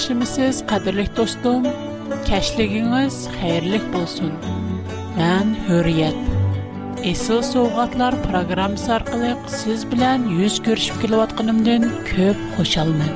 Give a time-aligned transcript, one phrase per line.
[0.00, 1.64] yaxshimisiz qadrli do'stim
[2.28, 4.30] kashligingiz xayrli bo'lsin
[5.18, 6.20] man hurriyat
[7.12, 9.30] Esıl Soğatlar programmasi orqali
[9.60, 13.12] siz bilan yuz ko'rishib kelayotganimdan ko'p xushalman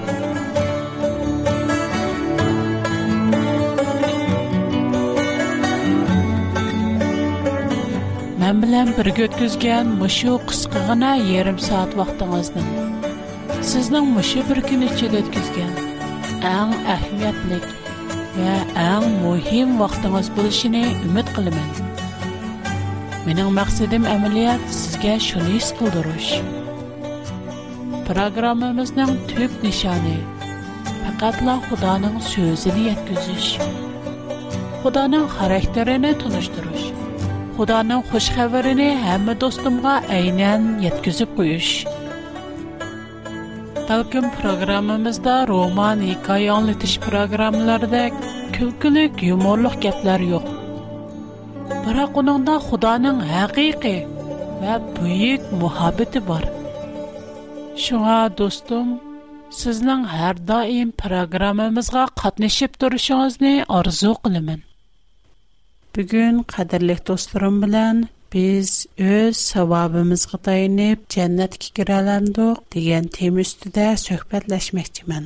[8.40, 12.62] Mən bilan birga o'tkazgan mushu qisqagina yarim soat vaqtingizni
[13.72, 15.20] sizning мұшы bir kun ішеді
[16.46, 17.62] آن اهمیت نیک
[18.38, 21.82] و آن مهم وقت نصب بودنی امید قلم است.
[23.26, 26.28] من اون مقصدم عملیات سگ شنیس کودروش.
[28.08, 30.18] برنامه ما نم توب نشانه.
[31.18, 33.58] فقط لا خدا نم سوزنیت گزش.
[34.82, 36.14] خدا نم خارهترینه
[43.88, 48.00] Balkim programmamızda roman, hikaye anlatış programmalarda
[48.52, 50.44] külkülük, yumorluq gaplar yo'q.
[51.84, 53.98] Biroq uningda Xudoning haqiqiy
[54.62, 56.44] va buyuk muhabbati bor.
[57.84, 58.88] Shunga do'stim,
[59.60, 64.60] sizning har doim programmamizga qatnashib turishingizni orzu qilaman.
[65.96, 67.96] Bugun qadrli do'stlarim bilan
[68.34, 75.24] biz öz savabımızga tayanıp cennetki kiralandık degan tema üstüde söhbetleşmekçimen.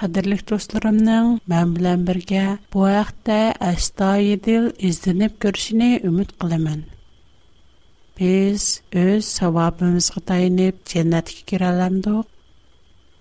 [0.00, 2.42] Qadirlik dostlarımның mən bilen birgə
[2.74, 3.38] bu vaxtda
[3.70, 6.80] əstayidil izlenip görüşini ümid qılaman.
[8.20, 12.26] Biz öz savabımızga tayanıp cennetki kiralandık.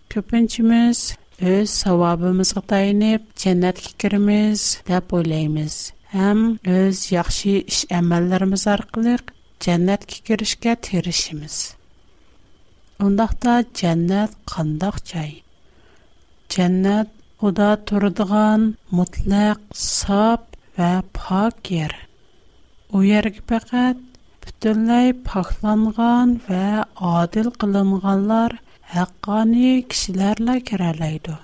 [0.10, 1.06] Köpünçimiz
[1.42, 5.94] öz savabımızga tayanıp cennetke kirimiz dep oylaymiz.
[6.20, 9.14] Әм үз яхшы эш әмәлләребез аркылы
[9.66, 11.60] дәннәткә киришкә тирешмиз.
[13.00, 15.44] Ондакта дәннәт кандак чай.
[16.52, 17.12] Дәннәт
[17.42, 21.96] Худа турдыган мутлак, сап ва пак ер.
[22.92, 23.98] У ерг пакат
[24.44, 28.60] бүтүнлей пакланган ва адил кылынганлар
[28.92, 31.38] хаккани кишилерле киралайды.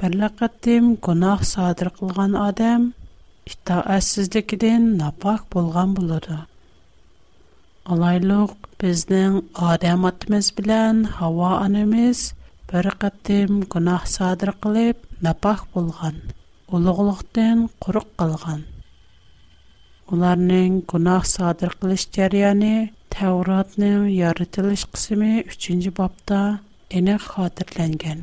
[0.00, 2.94] Бирле кытым гунах садыр кылган адам–
[3.46, 6.36] Ита, а сиздикен набах булган булыды.
[7.94, 9.38] Алайлык безнең
[9.70, 12.20] адам атбыз белән, һава анемиз
[12.72, 16.20] бер кыттем гүнәһ садыр кылып, набах булган,
[16.70, 18.62] улыгылыктан курык калган.
[20.12, 22.72] Уларның гүнәһ садыр кылыш җәрияне
[23.12, 26.40] Тавротның ярытлыш 3нче бабында
[26.98, 28.22] әне хатırlанган.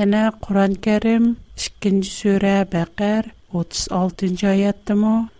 [0.00, 5.30] Яңа Куран-Карим 2 36-нчы аяттымы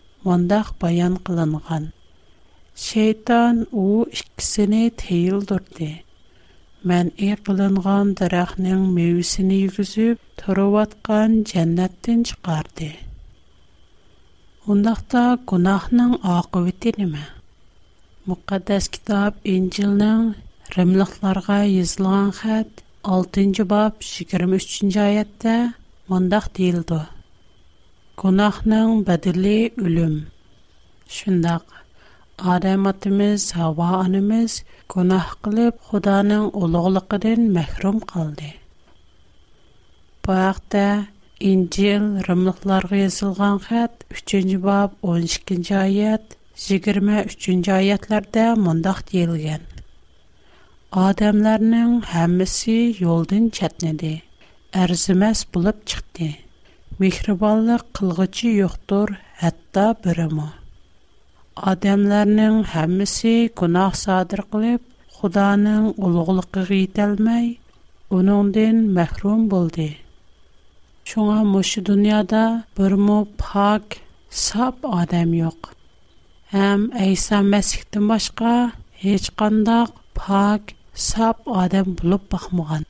[0.83, 1.89] баян қылынған.
[2.77, 6.05] Шейтан у иккисен тейил дурды.
[6.87, 12.93] Мән и кылынган дарахнын мевисин йүзүп туруп жәннәттін жаннаттан чыгарды.
[14.67, 17.27] Ондакта гунахнын акыбыты неме?
[18.25, 20.35] Мукаддас китап Инжилнын
[20.69, 25.75] 6-нчы бап 23-нчы аятта
[26.09, 26.49] мондак
[28.23, 30.27] Gunahnan badeli ölüm.
[31.09, 31.63] Şondaq
[32.39, 38.49] adamatimiz hawa animiz gunah qılıp Hudanin ulughlygidan mahrum boldi.
[40.27, 41.05] Bu wagta
[41.41, 46.23] Injil rimliklarga hat 3-nji bab 12-nji ayat
[46.57, 49.61] 23-nji ayatlarda mondaq diligen.
[50.93, 54.23] Adamlarning hammisi yoldan chatnidi.
[54.73, 56.46] Ärzimas bolup chiqtı.
[57.01, 60.47] Mihraballık qılğıcı yoqtır, hatta birimə.
[61.73, 64.81] Adəmlərin hamısı günah sədir qılıb,
[65.19, 67.51] Xudanın uluğluğu qətilməy,
[68.19, 69.89] onundən məhrum buldi.
[71.05, 71.61] Çünki bu
[71.91, 73.99] dünyada birmü pak
[74.47, 75.61] səb adam yox.
[76.57, 78.55] Həm Əysə məskitdən başqa
[79.05, 79.89] heç qandaş
[80.19, 80.63] pak
[81.13, 82.85] səb adam bulub paxmğan.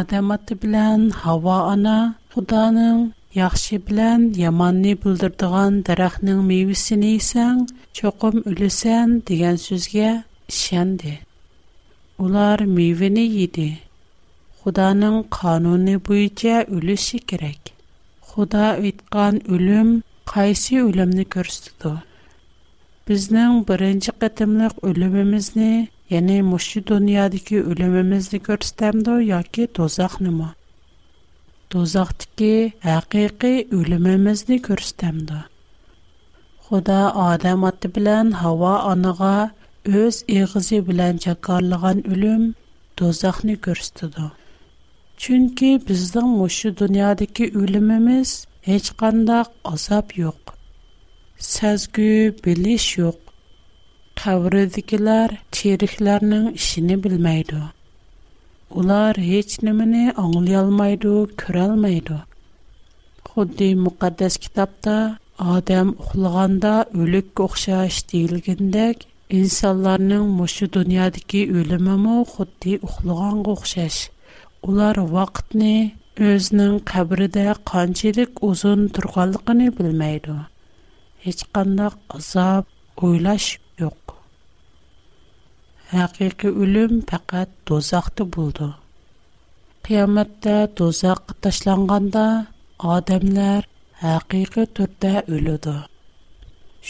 [0.00, 1.98] Adamat bilən hava ana
[2.34, 2.96] Худаның
[3.34, 7.62] яхшы белән яманны бүлдердегән дарахның мейвесен исәң,
[8.00, 10.10] чокым үлесән дигән сүзгә
[10.52, 11.14] ишәнде.
[12.24, 13.68] Улар мейвене иде.
[14.60, 17.72] Худаның кануны буйча үлеше кирәк.
[18.28, 19.94] Худа үйткан үлем
[20.28, 21.94] кайсы үлемне күрсәтте?
[23.08, 25.70] Безнең беренче кытымлык үлемебезне,
[26.12, 30.52] яни мушы дөньядагы үлемебезне күрсәтәмдо яки тозакнымы?
[31.72, 32.50] do'zaxdagi
[32.88, 35.40] haqiqiy o'limimizni ko'rsatamdi
[36.68, 39.32] xudo odam oti bilan havo oniga
[40.02, 42.46] o'z eg'izi bilan jakorlagan o'lim
[43.02, 44.26] do'zaxni ko'rsatdi
[45.26, 48.34] chunki bizning mushu dunyodagi o'limimiz
[48.70, 50.42] hech qandaq azob yo'q
[51.52, 52.10] sazgu
[52.48, 53.18] bilish yo'q
[54.22, 57.60] qabridagilar cheriklarning ishini bilmaydi
[58.76, 60.94] Ular hech nimani anglay
[61.42, 62.16] ko'rolmaydi.
[63.28, 64.96] Xuddi muqaddas kitobda
[65.52, 69.06] odam uxlaganda o'likka o'xshash deyilgandek,
[69.40, 74.00] insonlarning mushu dunyodagi o'limimi xuddi uxlaganga o'xshash.
[74.68, 75.72] Ular vaqtni
[76.34, 80.36] o'zining qabrida qanchalik uzun turganligini bilmaydi.
[81.24, 82.68] Hech qanday azob
[83.08, 83.48] o'ylash
[85.88, 88.66] Һақиқи өлүм фаҡат дозаҡта булды.
[89.86, 92.24] Kıyametҙә дозаҡ ташланғанда,
[92.96, 93.64] адамлар
[94.02, 95.74] һақиҡи төрттә өлүдө.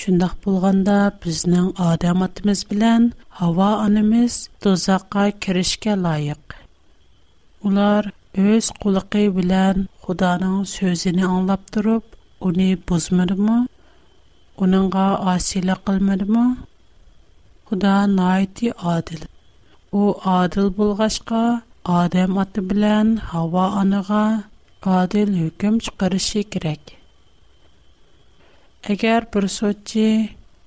[0.01, 0.97] Шундох булғанда,
[1.27, 3.07] безнең адам атımız билән
[3.43, 6.57] һава анemiz дозаҡҡа киришке лайыҡ.
[7.71, 8.11] Улар
[8.49, 12.03] өз ҡулыҡы билән Худаның сөзине анлап торып,
[12.51, 13.61] уни бузмыдымы?
[14.67, 15.07] Уныңға
[15.37, 16.47] асилә кылмыдымы?
[17.71, 19.23] Қуда, naiti adil.
[20.01, 20.03] U
[20.39, 21.41] adil bulgashka,
[22.01, 24.21] adem atibilen hava anıga
[24.87, 26.83] qadil hükum çukarishi kirek.
[28.95, 30.07] Əgər bir sotchi,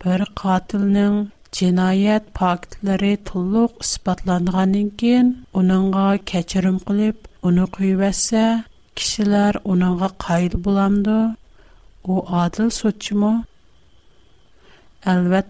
[0.05, 1.13] bir qatilnin
[1.61, 5.25] cinayet pakitleri tulluk ispatlandıgan ingin,
[5.63, 7.17] unanga kecherim qilib,
[7.51, 8.45] unu qivese,
[9.01, 11.19] kishilar unanga qayil bulamdo,
[12.11, 12.13] u
[12.43, 13.33] adil sotchi mo?
[15.15, 15.49] Elvet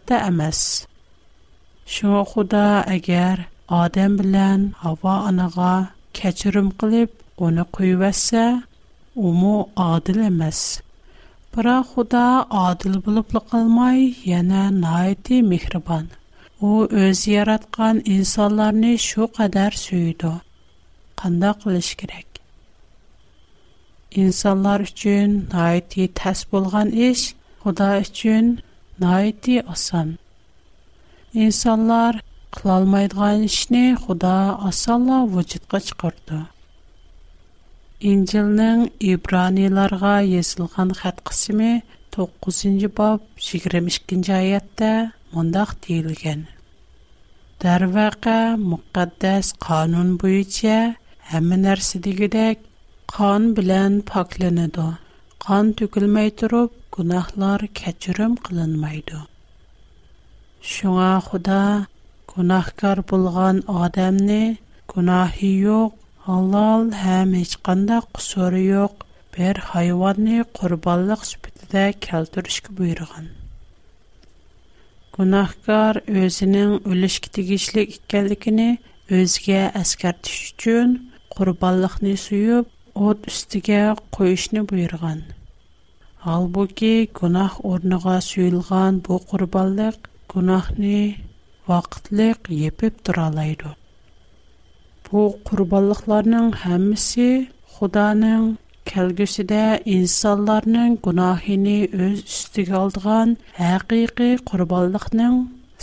[1.91, 2.59] Шуңа Худа
[2.91, 3.39] әгәр
[3.77, 5.71] Адам белән Хава анага
[6.19, 7.15] кечирим кылып,
[7.47, 8.43] аны куйвәсә,
[9.29, 9.55] уму
[9.85, 10.61] адил эмас.
[11.55, 12.23] Бара Худа
[12.61, 14.05] адил булып калмай,
[14.37, 16.07] яна найти мехрибан.
[16.69, 16.71] u
[17.03, 20.31] o'z yaratgan insonlarni shu qadar suydi
[21.21, 22.29] qandoq qilish kerak
[24.25, 27.23] insonlar uchun noiti tas bo'lgan ish
[27.63, 28.45] xudo uchun
[29.05, 30.07] noiti oson
[31.39, 32.15] Инсандар
[32.51, 36.41] кылалмайдыган ишинне Худа ассало вujudка чыгарды.
[38.01, 46.47] Инжилнинг Ибраниларга юлган хатқисими 9-боб 22-аятта мондак теилган.
[47.61, 50.97] Дарвақа муқаддас қонун бўйича
[51.31, 52.59] ҳеми нарса дегидек
[53.07, 54.91] қон билан покланиди.
[55.39, 57.61] Қон тўкилмай туриб гуноҳлар
[60.69, 61.59] Шуңа Худа
[62.31, 64.59] гунахкар булган адамны
[64.93, 69.05] гунахи юк, халал һәм һеч кандай кусуры юк
[69.37, 73.31] бер хайванны курбанлык сүпетидә калтырышкә буйрыган.
[75.17, 78.69] Гунахкар өзенең үлеш китегичлек икәнлегенә
[79.21, 80.93] өзгә әскәр төш өчен
[81.33, 85.23] курбанлыкны суеп, от үстигә куешне буйрыган.
[86.21, 91.07] Албуки гунах орныга сұйылған бу курбанлык Құнақының
[91.69, 93.71] вақытлық епіп тұралайды.
[95.09, 96.45] Бұл құрбалықларының
[96.75, 97.25] әмісі
[97.75, 98.45] Құданың
[98.93, 99.63] кәлгісі де
[99.95, 103.35] инсаларының өз үстігі алдыған
[103.75, 105.33] әқиқи құрбалықның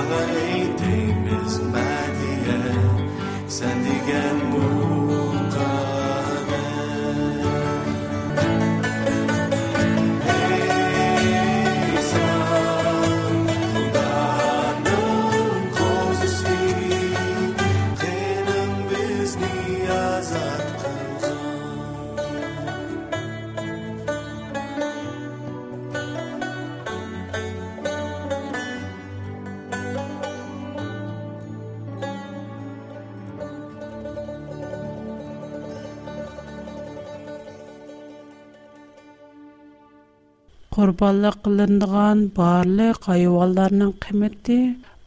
[40.84, 44.58] qurbanla qılındığan barlıq qayıbaların qimmeti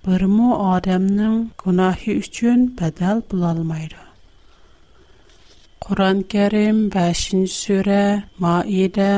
[0.05, 4.01] bir mu adamның gunahi üçin bedel bulalmaydı.
[5.83, 8.05] Qur'an-Kärim 5-cü sura
[8.43, 9.13] Maida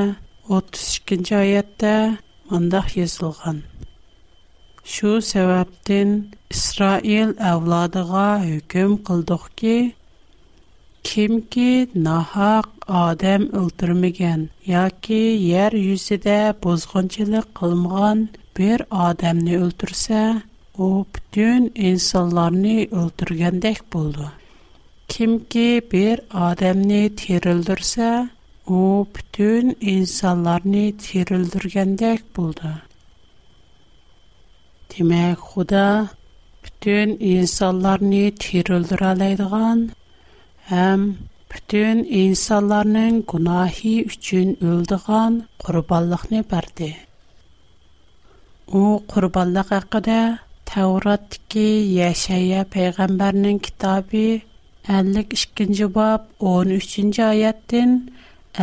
[0.56, 1.96] 32-nji ayetdə
[2.50, 3.58] monda yazılğan.
[4.94, 6.10] Şu säbäpten
[6.56, 9.75] İsrail avladığığa hüküm qıldıq ki
[11.08, 11.72] kimki
[12.06, 15.19] nahak адам ұлтырмиген, яки,
[15.62, 18.24] ер юсиде бозғанчили қылмған
[18.58, 20.22] бір адамны ұлтырсе,
[20.79, 24.25] о бүтюн инсаларни ұлтыргендек болды.
[25.12, 28.27] Кимки бір адамны тир ұлтырсе,
[28.65, 32.74] о бүтюн инсаларни тир ұлтыргендек болды.
[34.89, 35.86] Димек, худа
[36.65, 39.89] бүтюн инсаларни тир ұлтырганды ған,
[40.72, 41.12] әм,
[41.56, 46.89] bütün insanların günahı üçün öldüğən qurbanlıqni verdi.
[48.82, 50.18] O qurbanlıq haqqında
[50.72, 51.63] Tavratdakı
[52.00, 54.24] Yaşaya peyğəmbərinin kitabı
[54.98, 57.91] 52-ci bab 13-cü ayətdən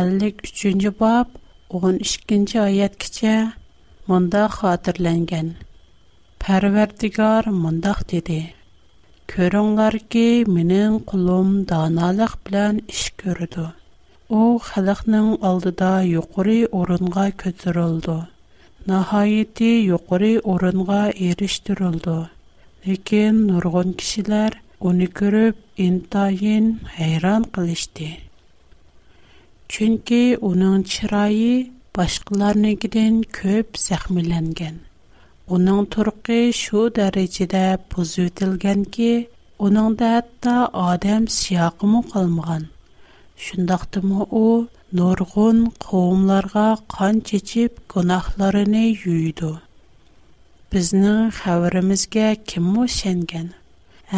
[0.05, 1.27] 53-cü bab
[1.81, 3.35] 12-ci ayətgəcə
[4.11, 5.47] munda xatırlanğan.
[6.47, 8.39] Pərverdigar mundaq dedi:
[9.31, 10.21] Көрөңлар ки,
[10.57, 13.65] менен кулум даналык белән иш көрдү.
[14.37, 18.15] У халыкның алдыда юқуры орынга көтүрүлдү.
[18.91, 22.15] Нахайети юқуры орынга эриштүрүлдү.
[22.87, 28.09] Лекин нургон кишилер уни көрүп, интайын хайран кылышты.
[29.67, 31.53] Чүнки унун чырайы
[31.99, 34.85] башкаларныкыдан көп сахмиленген.
[35.51, 37.59] Onun turqi şu dərəcədə
[37.93, 39.11] buzutilgan ki,
[39.67, 42.63] onun da hətta adam siyaqı mı qalmıqan.
[43.45, 44.67] Şundaqdı mı o,
[44.99, 49.51] nurğun qoğumlarga qan çeçib günahlarını yuydu.
[50.73, 53.47] Bizni xəvrimizga kim mu şengen?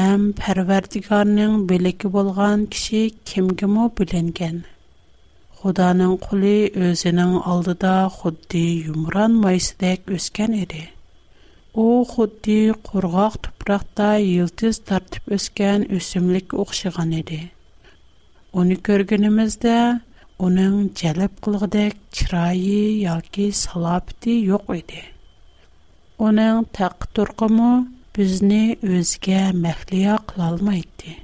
[0.10, 4.60] Әм пәрвәрдігарның білікі bolgan kishi кімгі мо біленген?
[5.62, 6.58] Құданың құлы
[6.90, 10.54] өзінің алдыда құдды юмран майсыдек өскен
[11.80, 17.38] Ұу ғудді қургақ тупрақта үлдіз тартип өскен өсімлік ұхшыған иди.
[18.62, 19.76] Оны көргенімізді
[20.48, 21.86] оның көліп қылығды
[22.18, 25.06] кирайи, ялки, салапти йоқ иди.
[26.20, 27.70] Оның тақ турғыму
[28.18, 28.60] бізні
[28.98, 31.16] өзге мәхлия қылалма ідди.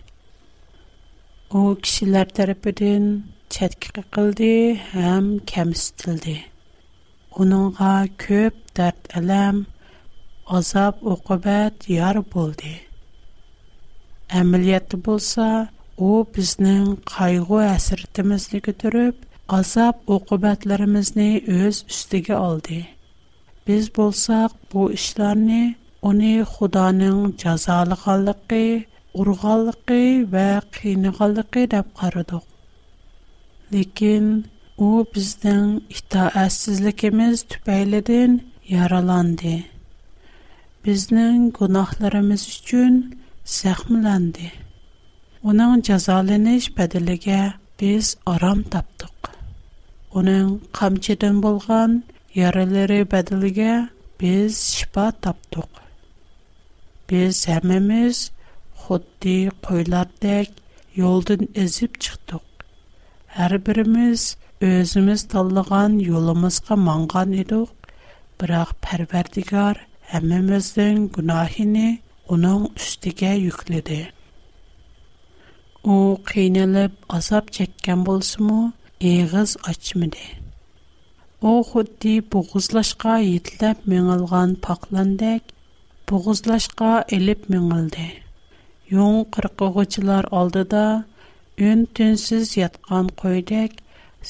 [1.52, 3.12] Ұу кішілердар бідін
[3.52, 4.54] чадкиқы қылди
[4.94, 6.40] хэм кәмістілди.
[7.44, 8.78] Оныңа көп
[9.20, 9.66] әлем
[10.50, 12.72] azob uqubat yar bo'ldi
[14.40, 15.46] amaliyotda bo'lsa
[16.08, 19.24] u bizning qayg'u hasratimizni ko'tarib
[19.60, 22.78] azob uqubatlarimizni o'z ustiga oldi
[23.72, 25.64] biz bo'lsak bu ishlarni
[26.12, 28.62] uni xudoning jazolaganligi
[29.24, 30.02] urg'anligi
[30.36, 30.48] va
[30.80, 34.26] qiynag'anligi deb qaradik lekin
[34.88, 35.68] u bizning
[36.00, 38.32] itoatsizligimiz tufaylidan
[38.76, 39.56] yaralandi
[40.86, 42.94] bizning gunohlarimiz uchun
[43.58, 44.50] zahmlandi.
[45.52, 47.38] Оның жазаланыш бәділіге
[47.82, 49.30] biz aram tapdıq.
[50.22, 51.96] Оның қамчыдан болған
[52.42, 53.72] яралары бәділіге
[54.24, 55.72] biz шипа таптық.
[57.10, 58.22] Biz әміміз
[58.86, 59.36] xuddi
[59.68, 60.54] qo'ylardek
[61.02, 62.46] yo'ldan ezib chiqdik.
[63.40, 64.28] Har birimiz
[64.70, 67.74] o'zimiz tanlagan yo'limizga mangan edik,
[68.40, 69.78] biroq Parvardigor–
[70.16, 71.86] әммәстән гүнаһине
[72.34, 73.98] уның үстигә йөкледе.
[75.94, 75.96] У
[76.32, 78.60] кыйналып, асап çekкән булсымы,
[79.10, 80.26] эгыз ачмыды.
[81.42, 85.44] У хөттеп бугызлашқа йетлеп мәңәлгән пакландек,
[86.10, 88.08] бугызлашқа элеп мәңәлде.
[88.94, 90.86] Йон 40 гүчләр алдыда,
[91.62, 93.72] 10 көнсез яткан койдек,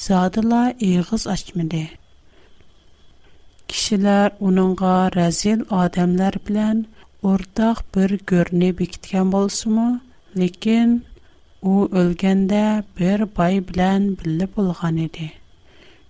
[0.06, 1.28] садылар эгыз
[3.72, 6.82] кишILAR уның гәразел адамлар белән
[7.30, 9.86] ортақ бер görнә бик иткән булсымы,
[10.40, 10.94] ләкин
[11.72, 12.64] ул өлгәндә
[13.00, 15.32] бер пай белән билеп булган иде.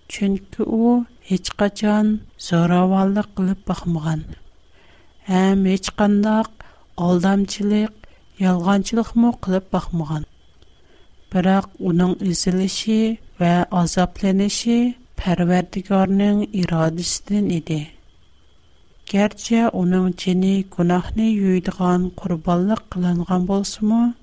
[0.08, 2.10] Чөнки ул hiç qacan
[2.48, 4.22] сораваллык кылып бакмаган,
[5.28, 6.52] һәм hiç кانداк
[6.96, 7.92] алдамчылык,
[8.38, 10.26] ялганчылык мо кылып бакмаган.
[11.32, 16.42] Бирақ уның иселеше və Pärwerdi gornung
[17.50, 17.86] idi.
[19.12, 24.14] Gerçi onun çene gunahny ýütdigan qurbanlyk kılanghan bolsunmu,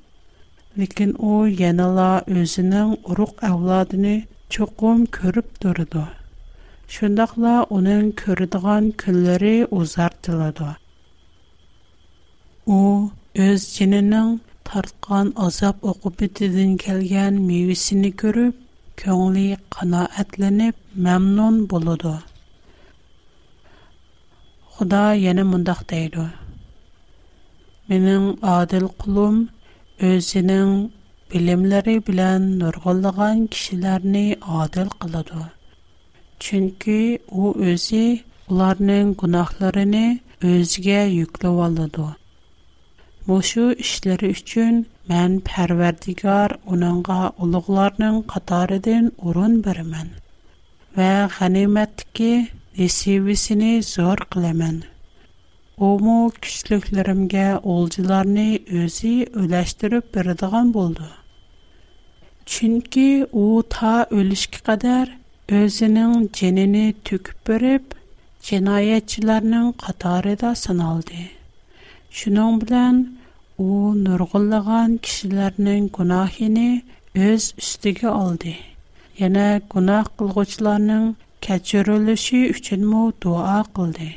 [0.79, 6.03] lekin o yenala özüning uruk awladyny çokum körip turdy.
[6.93, 10.67] Şondaqla onun köredigan külleri uzartdy.
[12.67, 12.77] O
[13.35, 18.11] öz çenining tartdygan azap oqup bitizden mevisini mewisini
[19.01, 22.11] көңілі қанаәтленіп, мәмнун болуды.
[24.73, 24.99] Худа
[25.31, 26.25] ені мұндақ дейді.
[27.89, 29.39] Менің адыл құлым
[30.09, 30.71] өзінің
[31.33, 34.25] білімлері білән нұрғылыған кішілеріні
[34.63, 35.43] адыл қылады.
[36.43, 36.99] Чүнкі
[37.31, 38.05] о өзі
[38.51, 40.05] оларының күнақларыны
[40.53, 42.09] өзге юклі валады.
[43.27, 44.81] Мұшу үшлері үшін үшін
[45.11, 50.11] Mən Pərverdigar onunğa uluqlarının qatarıdan orun verəmən
[50.99, 51.07] və
[51.37, 52.29] ғənimətdəki
[52.77, 54.77] nisibisini zor qıləmən.
[55.87, 57.43] Omu küçlüklərimə
[57.75, 58.47] olcularını
[58.83, 59.11] özü
[59.43, 61.07] öləşdirib berdigan boldu.
[62.55, 63.05] Çünki
[63.41, 63.43] o
[63.75, 65.11] ta ölüşkə qədər
[65.59, 67.91] özünün cinini tüküb berib,
[68.51, 71.25] cinayətçilərinin qatarıda sınaldı.
[72.21, 73.03] Şunun bilən,
[73.57, 76.81] u nurg'unlagan kishilarning gunohini
[77.17, 78.55] o'z ustiga oldi
[79.19, 81.13] yana gunoh qilg'uvchilarning
[81.45, 84.09] kechirilishi uchunmi duo qildi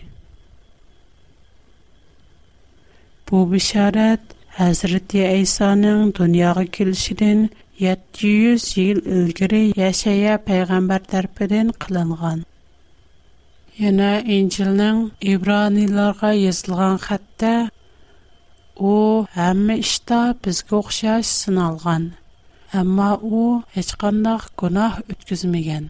[3.28, 4.22] bu bisharat
[4.60, 7.50] hazrati aysoning dunyoga kelishidan
[7.84, 12.38] 700 yil ilgari yashaya payg'ambar tarafidan qilingan
[13.84, 14.98] yana injilning
[15.36, 17.54] ibroniylarga yozilgan xatda
[18.80, 22.02] О, амми ішта біз кокшаш сыналған,
[22.76, 25.86] амма о, хачқандах кунах үткізміген.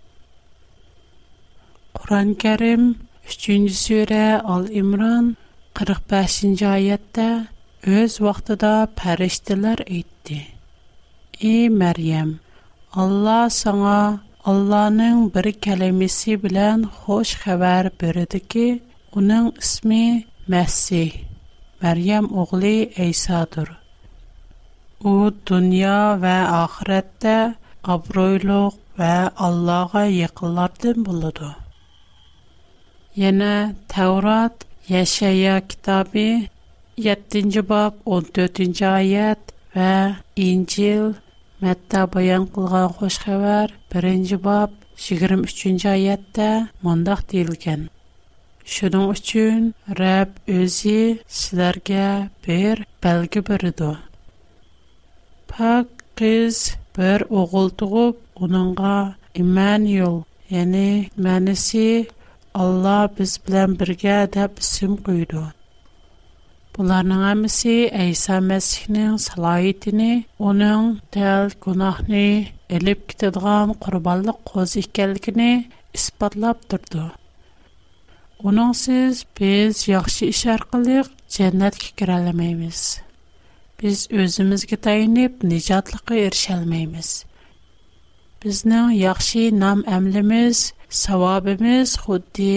[1.99, 2.85] Коран керим,
[3.27, 5.35] 3-ю суре Ал-Имран,
[5.75, 7.49] 45-жа айятта,
[7.83, 10.45] өз вақтада пәрештілер идди.
[11.43, 12.39] И, Мэриям,
[12.95, 18.67] Алла сана Алланың бір кәлемесі білян хош хавар бірді ки,
[19.11, 20.03] оның ісми
[20.47, 21.25] Мәссих.
[21.83, 22.71] Məryəm oğlu
[23.07, 23.69] İsa'dır.
[25.11, 25.13] O
[25.49, 27.33] dünya və axirətdə
[27.95, 29.11] abroyluq və
[29.49, 31.51] Allah'a yaxınlardan buludu.
[33.23, 36.27] Yana Tevrat Yaşaya kitabı
[37.09, 39.93] 7-ci bab 14-cü ayət və
[40.49, 41.11] İncil
[41.65, 44.73] Mətta bayan qılğan xoş xəbər 1-ci bab
[45.11, 46.51] 23-cü ayətdə
[46.83, 47.85] mondaq deyilgən.
[48.73, 49.59] Şunun üçün
[49.99, 50.95] Rəbb özü
[51.37, 52.07] sizlərə
[52.47, 53.99] bir bəlgi biridir.
[55.53, 56.57] Pak qız
[56.97, 58.97] bir oğul doğub, onunğa
[59.43, 60.17] İmmanuel,
[60.57, 60.83] yəni
[61.29, 61.87] mənisi
[62.65, 65.43] Allah biz bilən birgə dəb isim qoydu.
[66.77, 67.77] Bunların hamısı
[68.09, 70.11] İsa Məsihinin səlahiyyətini,
[70.51, 72.27] onun dəl günahını
[72.81, 75.49] elib getirdiğin qurbanlıq qoz ikənligini
[76.01, 77.07] isbatlab durdu.
[78.49, 82.83] Onun siz biz yaxşı iş arqılıq cənnətə girə bilməyimiz.
[83.81, 87.11] Biz özümüzə təyinib nicatlığa erişə bilməyimiz.
[88.45, 90.61] Biznin yaxşı nam əmlimiz,
[91.03, 92.53] savabımız xuddi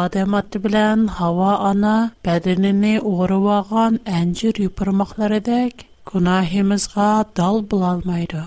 [0.00, 0.86] Adəm atə ilə
[1.18, 1.96] hava ana
[2.28, 8.44] bədənini uğurvağan əncir yuparmaqlarıdək günahımızğa dal bulalmaydı.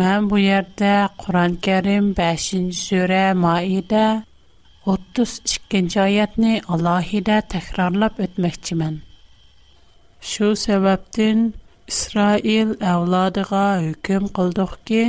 [0.00, 0.88] Mən bu yerdə
[1.22, 4.00] Quran-Kərim 5-ci surə Maidə
[4.88, 8.98] 32-ci ayətni alohida təkrarlab ötməkçimən.
[10.32, 11.40] Şu səbəbdən
[11.94, 15.00] İsrail əvladığa hökm qıldıq ki,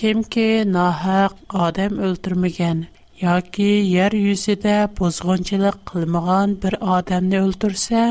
[0.00, 1.36] kim ki nahaq
[1.68, 2.80] adam öldürməyən
[3.24, 3.68] yoki
[3.98, 8.06] yer yüzüdə bozğunçuluq qılmağan bir adamni öldürsə,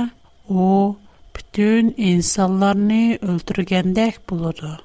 [0.66, 0.68] o
[1.40, 4.78] bütün insanlarni öldürgəndək buludu.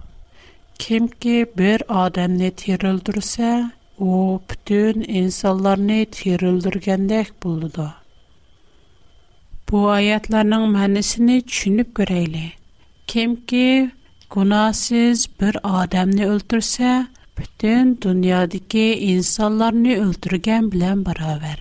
[0.80, 3.70] Kimki bir adamni tirildirse,
[4.06, 4.10] o
[4.50, 7.86] bütün insanlarni tirildirgandek bo'ladi.
[9.70, 12.52] Bu oyatlarning ma'nosini tushunib ko'raylik.
[13.14, 13.66] Kimki
[14.36, 16.94] gunohsiz bir odamni o'ldirsa,
[17.40, 21.58] butun dunyodagi insonlarni o'ldirgan bilan barobar.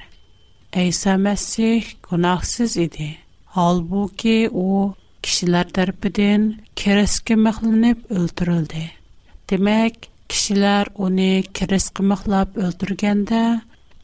[0.88, 3.10] Isa Masih gunohsiz edi.
[3.58, 4.72] Holbuki u
[5.24, 6.50] kishilar tarafidan
[6.86, 8.88] kerasga mixlanib o'ldirildi.
[9.50, 9.96] Demək,
[10.30, 13.40] kişilər onu kiris qımaqlab öldürgəndə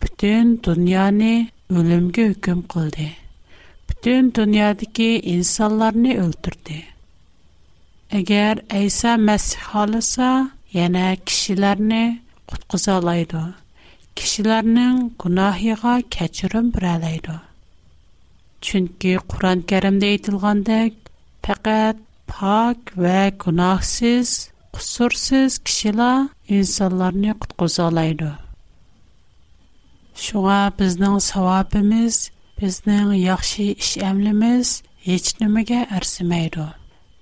[0.03, 1.27] bütün dünyanı
[1.81, 3.05] ölümgə hüküm qıldı.
[3.91, 6.79] Bütün dünyadakı insanlarını öldürdü.
[8.21, 10.31] Əgər İsa Məsih halısa,
[10.79, 12.01] yana kishilarni
[12.53, 13.39] qutqiza oladi
[14.15, 17.36] kishilarning gunohiga kechirim biralaydi
[18.62, 20.93] chunki qur'oni karimda aytilgandek
[21.45, 21.97] faqat
[22.34, 24.29] pok va gunohsiz
[24.76, 28.32] resource's kişiler insanlarne qutquzalaydu.
[30.16, 36.66] Şuğa bizning sawabimiz, bizning yaxshi ish emlimiz hech nimaga arsimaydu.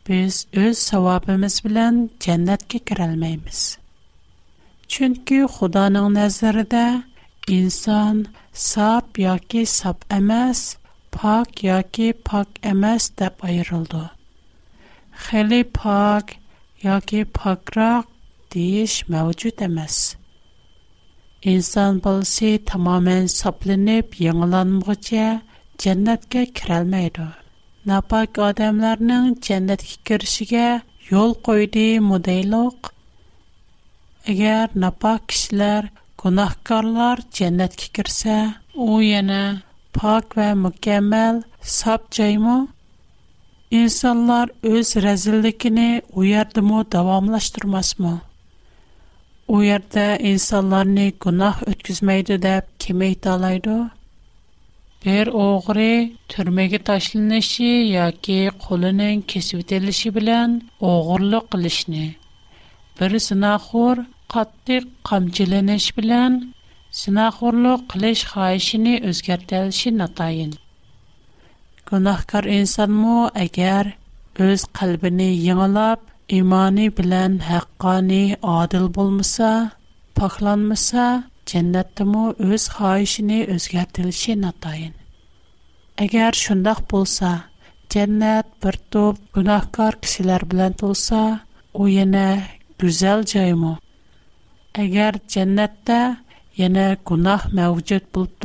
[0.08, 3.78] Biz ul sawabimiz bilan jannatga kiralmaymiz.
[4.88, 7.04] Chunki Xudoning nazarda
[7.48, 10.76] inson sap yoki sap emas,
[11.12, 14.12] pok yoki pok emas deb ayraldu.
[15.12, 16.43] Hali pok
[16.84, 18.04] yoki pokroq
[18.54, 19.96] deyish mavjud emas.
[21.52, 25.28] Inson bolasi tamoman soplanib, yangilanmoqcha
[25.86, 27.28] jannatga kirolmaydi.
[27.92, 30.66] napok odamlarning jannatga kirishiga
[31.12, 32.80] yo'l qo'ydi mudayloq.
[34.34, 35.84] Agar napok kishilar,
[36.22, 38.38] gunohkorlar jannatga kirsa,
[38.88, 39.42] u yana
[40.00, 41.36] pok va mukammal
[41.78, 42.58] sop joymi?
[43.74, 48.22] İnsanlar öz rezillikini o yerde mu davamlaştırmaz mı?
[49.48, 53.84] O yerde insanlarını günah ötküzmeydi de kime italaydı?
[55.06, 62.08] Bir oğri türmege taşlanışı yoki qo'lining kesib etilishi bilan o'g'irlik qilishni
[63.02, 63.98] bir sinaxo'r
[64.34, 66.32] qattiq qamchilanish bilan
[67.02, 70.52] sinaxo'rlik qilish xohishini o'zgartirishi notayin
[71.94, 73.92] Günahkar insanmı, əgər
[74.42, 76.00] öz qalbini yığılıb,
[76.40, 79.50] imani bilən haqqani adil bulmasa,
[80.18, 81.04] paxlanmasa,
[81.52, 84.96] cənnətdəmi öz xahişini özgərtilişi natayın.
[86.08, 87.32] Əgər şundaq bolsa,
[87.94, 91.22] cənnət bir top günahkar kişilər bilən tolsa,
[91.78, 92.26] o yenə
[92.86, 93.76] gözəl caymı.
[94.88, 96.02] Əgər cənnətdə
[96.64, 98.42] yenə günah mövcud bulub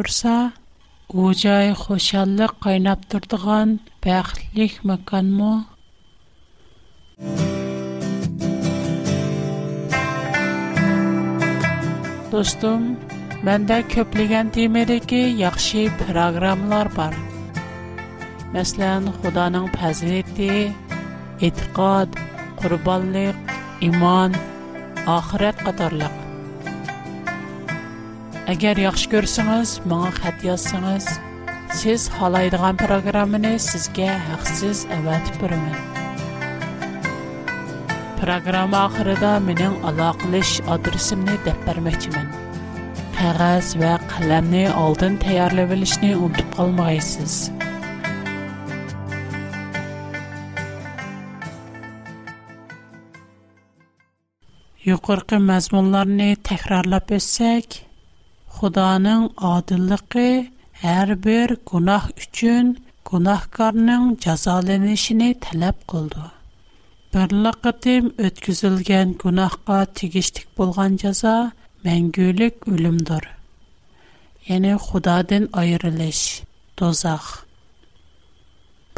[1.16, 3.70] У чае хушанлык кайнап турдыган
[4.04, 5.64] бахтлык м かん мы?
[12.30, 12.98] Достым,
[13.42, 17.16] мендә көплегән тема диге яхшы программалар бар.
[18.52, 20.28] Мәсәлән, Худаның пәзрип,
[21.40, 22.12] иттиқад,
[22.60, 23.36] курбанлык,
[23.80, 24.36] иман,
[25.06, 26.10] ахырат катарлы.
[28.48, 31.06] Agar yaxshi ko'rsangiz, menga xat yozsangiz,
[31.78, 37.00] siz xohlaydigan programmani sizga haqsiz avatib beraman.
[38.22, 42.30] Programma oxirida mening aloqalash adresimni deb bermoqchiman.
[43.20, 47.34] Qog'oz va qalamni oldin tayyorlab olishni unutib qolmaysiz.
[54.92, 57.80] Yuqorqi mazmunlarni takrorlab o'tsak,
[58.58, 60.22] Худаның адиллығы
[60.92, 62.70] әрбір кұнақ гунах үчін
[63.10, 66.24] гунахкарның жазаленішіні тәләп қылды.
[67.14, 71.36] Бірліқ үтім өткізілген кұнаққа тегіштік болған жаза
[71.86, 73.30] мәңгілік өлімдір.
[74.50, 76.24] Яны Худадын айырылыш,
[76.82, 77.30] дозақ.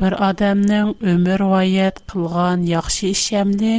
[0.01, 3.77] Бір адамның өмір вайет қылған яқшы ішемді,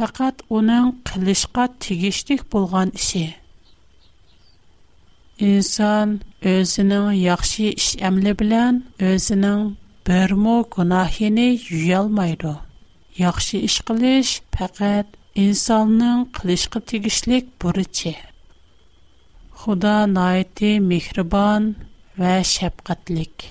[0.00, 3.28] пақат оның қылышқа тегіштік болған іші.
[5.38, 6.20] inson
[6.50, 8.74] o'zining yaxshi ish amli bilan
[9.08, 9.64] o'zining
[10.06, 12.54] birmu gunohini yuyolmaydi
[13.22, 15.06] yaxshi ish qilish faqat
[15.44, 18.14] insonning qilishga tegishlik burchi
[19.64, 21.62] xudo noiti mehribon
[22.20, 23.50] va shafqatlik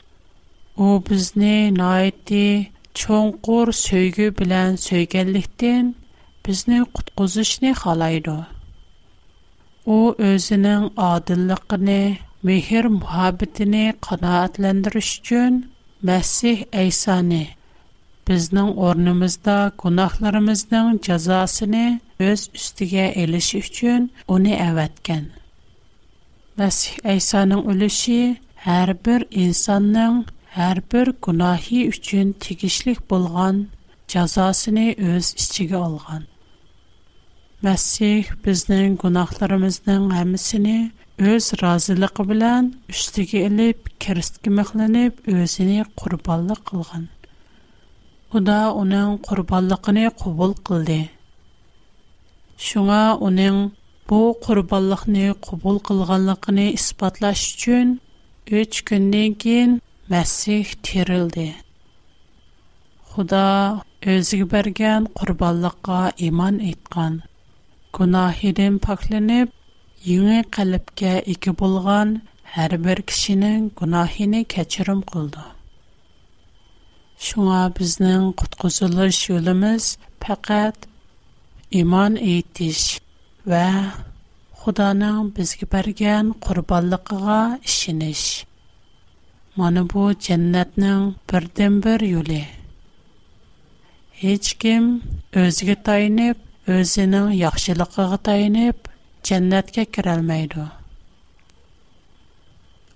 [0.86, 2.44] u bizni noiti
[3.04, 5.94] cho'nqur so'ygi bilan so'yganlikdan
[6.46, 8.38] bizni qutqizishni xohlaydi
[9.86, 12.00] u o'zining odilligini
[12.50, 15.54] mehr muhabbatini qanoatlantirish uchun
[16.10, 17.42] masih aysoni
[18.30, 21.84] bizning o'rnimizda gunohlarimizning jazosini
[22.30, 24.02] o'z ustiga elishi uchun
[24.38, 25.24] uni avatgan
[26.64, 28.20] masih aysoning ulushi
[28.66, 30.16] har bir insonning
[30.58, 33.56] har bir gunohi uchun tegishlik bo'lgan
[34.16, 36.24] jazosini o'z ichiga olgan
[37.66, 40.74] Мәсіх біздің гунахларымыздың әмісіні
[41.32, 47.08] өз разылығы білән үштігі іліп, керістігі мұхланып, өзіні құрбалы қылған.
[48.36, 51.00] Бұда оның құрбалықыны құбыл қылды.
[52.68, 53.58] Шуңа оның
[54.12, 57.98] бұ құрбалықыны құбыл қылғанлықыны іспатлаш үшін
[58.62, 59.76] үш күннен кейін
[60.14, 61.50] Мәсіх терілді.
[63.16, 63.44] Құда
[64.18, 67.24] өзігі берген құрбалыққа иман айтқан.
[67.96, 69.40] Гуна хеден пахлене
[70.10, 72.10] йынгы калпка ике булган
[72.56, 75.40] һәрбер кешенин гунаһын кечүрәм голды.
[77.28, 79.86] Шуңа безнең قутқусылыш юлыбыз
[80.26, 80.90] фаҡат
[81.84, 82.82] иман итү эш
[83.54, 83.80] һәм
[84.64, 87.40] Худанабыз кибргән ҡурбанлыҡыға
[87.72, 88.24] ишин эш.
[89.58, 90.92] bu бу дженнәтне
[91.32, 92.44] берҙембер юлы.
[94.24, 94.84] һеч ким
[95.46, 96.32] өҙгә тайнай
[96.68, 98.80] yaxşılığına yaxshiligiga tayinib
[99.24, 100.64] jannatga kirolmaydi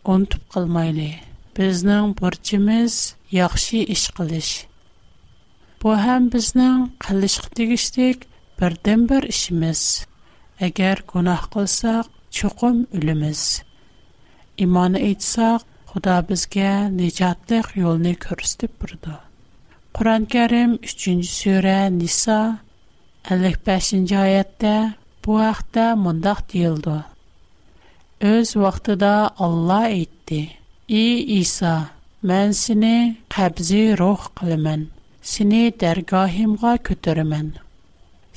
[0.05, 1.11] Unutub qilmayli
[1.57, 2.95] bizning burchimiz
[3.31, 4.65] yaxshi ish qilish
[5.83, 8.17] bu ham bizning qilishga digişdik
[8.59, 9.83] birdən bir ishimiz
[10.61, 13.61] agar gunoh qilsak çuqum ölümüz.
[14.57, 19.13] imon etsək, Xuda bizə nijotliq yolunu ko'rsatib turdi
[19.95, 22.39] quran karim 3 surə nisa
[23.23, 24.75] 55-йа аятта,
[25.23, 26.95] Бу ахта мундах дийылду.
[28.31, 29.13] Өз вақтыда
[29.45, 30.57] Алла айтти.
[30.87, 31.05] И
[31.39, 31.89] Иса,
[32.23, 34.87] мен сіни қабзи рух қылымен,
[35.31, 37.49] Сіни даргахимға көтірымен,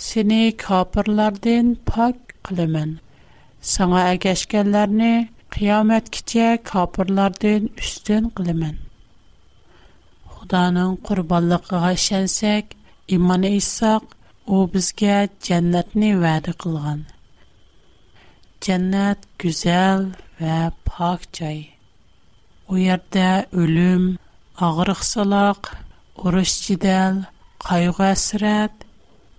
[0.06, 2.16] Сіни капырлардин пак
[2.48, 2.96] қылымен,
[3.74, 5.12] Саңа агешкәрләрні,
[5.54, 8.76] Қиямәт ките капырлардин үстін қылымен.
[10.34, 12.74] Худанын қурбаллықа шэнсек,
[13.08, 14.02] Иманы исақ,
[14.50, 15.16] u bizga
[15.48, 17.00] jannatni va'da qilgan
[18.66, 20.02] jannat go'zal
[20.40, 21.58] va pok joy
[22.74, 23.28] u yerda
[23.60, 24.04] o'lim
[24.68, 25.60] og'riqsaloq
[26.24, 27.20] urush jidal
[27.68, 28.74] qayg'u hasrat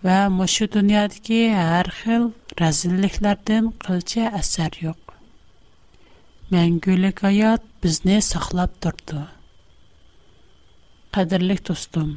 [0.08, 2.24] va mushu dunyodagi har xil
[2.64, 5.00] razilliklardan qilcha asar yo'q
[6.54, 9.22] Мәңгүлек аят безне саклап торды.
[11.16, 12.12] Кадерлек достым,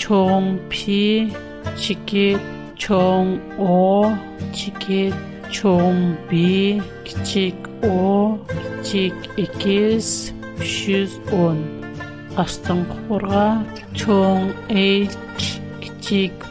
[0.01, 1.29] чонг пи,
[1.77, 2.41] чикет,
[2.81, 4.11] чонг о,
[4.55, 5.13] чикет,
[5.53, 7.53] чонг би, кичек
[7.85, 10.09] о, кичек екез,
[10.59, 11.59] шыз он.
[12.35, 13.61] Астан қорға,
[13.93, 14.57] чонг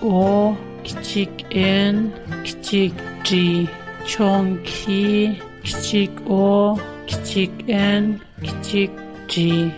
[0.02, 0.56] о,
[0.86, 2.12] кичек n,
[2.46, 2.92] кичек
[3.24, 3.66] джи,
[4.06, 6.78] чонг хи, кичек о,
[7.10, 8.90] кичек n, кичек
[9.26, 9.72] джи.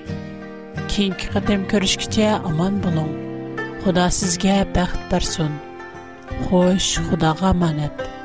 [0.96, 3.11] keyingi qadam ko'rishgacha omon bo'ling
[3.85, 5.59] xudo sizga baxt bersin
[6.48, 8.15] xo'sh xudoga omonat